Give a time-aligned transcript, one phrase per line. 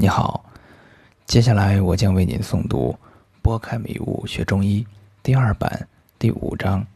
[0.00, 0.44] 你好，
[1.26, 2.96] 接下来我将为您诵读
[3.42, 4.84] 《拨开迷雾学中医》
[5.24, 5.88] 第二版
[6.20, 6.86] 第五章：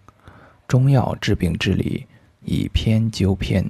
[0.68, 2.06] 中药治病之理，
[2.44, 3.68] 以偏纠偏。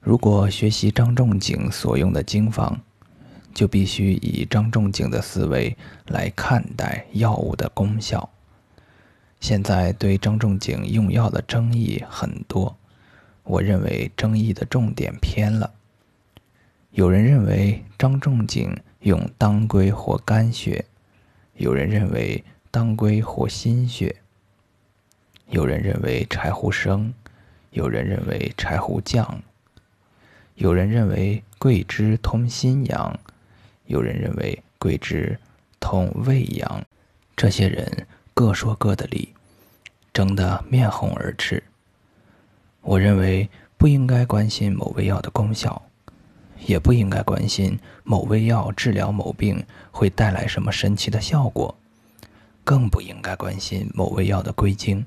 [0.00, 2.76] 如果学习张仲景所用的经方，
[3.54, 5.76] 就必须以张仲景的思维
[6.06, 8.28] 来看待药物的功效。
[9.38, 12.76] 现在对张仲景用药的争议很多，
[13.44, 15.70] 我认为争议的重点偏了。
[16.96, 20.82] 有人认为张仲景用当归活肝血，
[21.52, 24.16] 有人认为当归活心血，
[25.50, 27.12] 有人认为柴胡生，
[27.68, 29.42] 有人认为柴胡降，
[30.54, 33.20] 有人认为桂枝通心阳，
[33.84, 35.38] 有人认为桂枝
[35.78, 36.82] 通胃阳。
[37.36, 39.34] 这些人各说各的理，
[40.14, 41.62] 争得面红耳赤。
[42.80, 45.82] 我认为不应该关心某味药的功效。
[46.64, 51.76] 也不应该关心某味药治疗某病会带来什么神奇的效果，
[52.64, 55.04] 更不应该关心某味药的归经。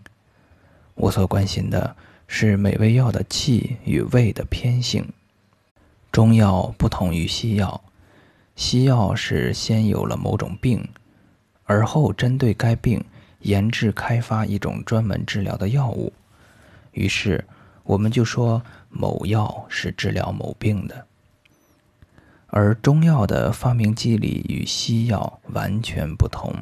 [0.95, 1.95] 我所关心的
[2.27, 5.07] 是每味药的气与味的偏性。
[6.11, 7.81] 中药不同于西药，
[8.55, 10.85] 西药是先有了某种病，
[11.65, 13.03] 而后针对该病
[13.41, 16.11] 研制开发一种专门治疗的药物，
[16.91, 17.43] 于是
[17.83, 21.05] 我们就说某药是治疗某病的。
[22.51, 26.53] 而中药的发明机理与西药完全不同。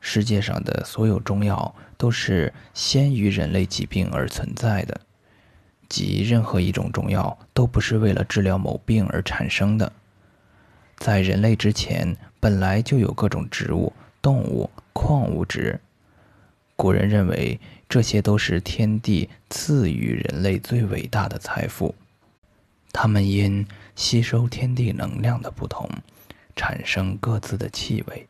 [0.00, 5.00] 世界上的所有中药都是先于人类疾病而存在的，
[5.88, 9.92] 即任何一种中药都不是为了治疗某病而产生的。
[10.96, 15.80] 在人类之前，本来就有各种植物、动物、矿物质。
[16.74, 21.94] 古人认为这些都是天地赐予人类最伟大的财富。
[22.92, 25.88] 他们因吸收天地能量的不同，
[26.56, 28.26] 产生各自的气味。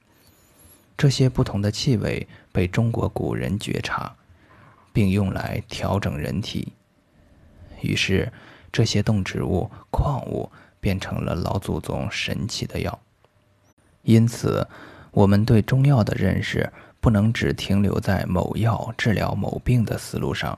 [0.96, 4.14] 这些不同的气味被中国古人觉察，
[4.92, 6.72] 并用来调整人体。
[7.80, 8.32] 于是，
[8.70, 12.98] 这些动植物、矿物变成了老祖宗神奇的药。
[14.02, 14.66] 因此，
[15.10, 20.56] 我们对中药的认识不能只停留在某药治疗某病的思路上。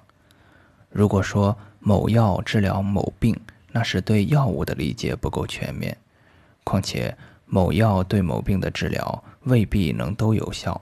[0.90, 3.38] 如果说某药治疗某病，
[3.76, 5.98] 那是对药物的理解不够全面，
[6.62, 10.80] 况且某药对某病的治疗未必能都有效。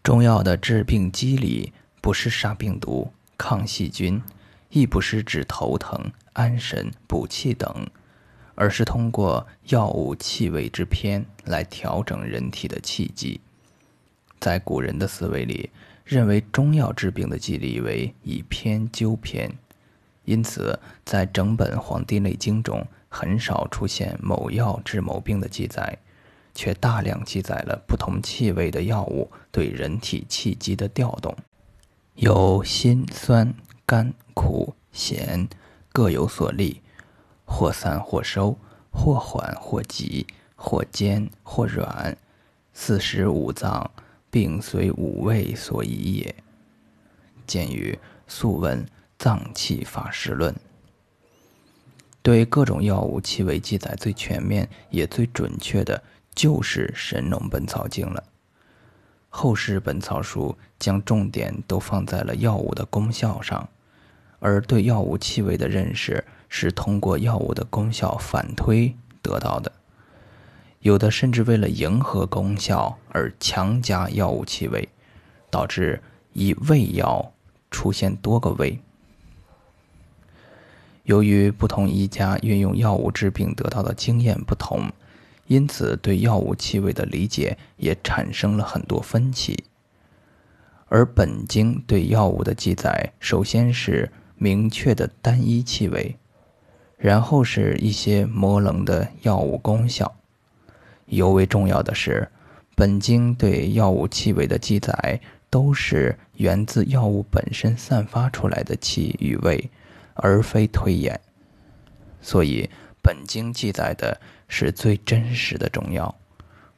[0.00, 4.22] 中药的治病机理不是杀病毒、抗细菌，
[4.68, 7.84] 亦不是治头疼、安神、补气等，
[8.54, 13.40] 而是通过药物气味之偏来调整人体的气机。
[14.38, 15.70] 在古人的思维里，
[16.04, 19.52] 认为中药治病的机理为以偏纠偏。
[20.24, 25.98] 因此，在整本《黄帝内经》中，很少出现某药治某病的记载，
[26.54, 31.36] 却大量记载了不同气味的药物对人体气机的调动，
[32.14, 33.52] 有辛、酸、
[33.84, 35.48] 甘、苦、咸，
[35.92, 36.80] 各有所利，
[37.44, 38.56] 或散或收，
[38.92, 42.16] 或缓或急，或坚或软，
[42.72, 43.90] 四时五脏，
[44.30, 46.34] 病随五味所宜也。
[47.44, 47.92] 见于
[48.28, 48.84] 《素问》。
[49.22, 50.52] 脏器法师论
[52.24, 56.02] 对各种药物气味记载最全面也最准确的，
[56.34, 58.24] 就是《神农本草经》了。
[59.28, 63.68] 后世本草书将重点都放在了药物的功效上，
[64.40, 69.70] 而对药物气味的认识是通过药物的功效反推得到的。
[70.80, 74.88] 有的甚至为了迎合功效而强加药物气味，
[75.48, 76.02] 导致
[76.32, 77.32] 一味药
[77.70, 78.80] 出现多个味。
[81.04, 84.90] 由于不同医家运用药物治病得到的经验不同，
[85.46, 89.64] 因此对药物气味的理解也产生了很多分歧。
[90.88, 96.16] 而本经对药物的记载，首先是明确的单一气味，
[96.98, 100.14] 然后是一些模棱的药物功效。
[101.06, 102.28] 尤为重要的是，
[102.76, 105.20] 本经对药物气味的记载，
[105.50, 109.70] 都是源自药物本身散发出来的气与味。
[110.14, 111.20] 而非推演，
[112.20, 112.68] 所以
[113.02, 116.14] 本经记载的是最真实的中药，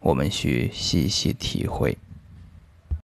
[0.00, 1.96] 我们需细细体会。